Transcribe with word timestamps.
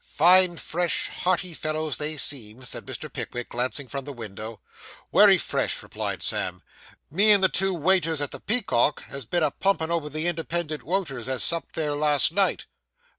'Fine, 0.03 0.57
fresh, 0.57 1.09
hearty 1.09 1.53
fellows 1.53 1.97
they 1.97 2.17
seem,' 2.17 2.63
said 2.63 2.87
Mr. 2.87 3.07
Pickwick, 3.07 3.49
glancing 3.49 3.87
from 3.87 4.03
the 4.03 4.11
window. 4.11 4.59
'Wery 5.11 5.37
fresh,' 5.37 5.83
replied 5.83 6.23
Sam; 6.23 6.63
'me 7.11 7.29
and 7.29 7.43
the 7.43 7.49
two 7.49 7.75
waiters 7.75 8.19
at 8.19 8.31
the 8.31 8.39
Peacock 8.39 9.03
has 9.03 9.27
been 9.27 9.43
a 9.43 9.51
pumpin' 9.51 9.91
over 9.91 10.09
the 10.09 10.25
independent 10.25 10.81
woters 10.81 11.27
as 11.29 11.43
supped 11.43 11.75
there 11.75 11.93
last 11.93 12.31
night. 12.31 12.65